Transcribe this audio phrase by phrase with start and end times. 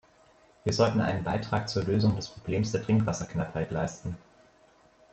[0.63, 4.17] Wir sollten einen Beitrag zur Lösung des Problems der Trinkwasserknappheit leisten.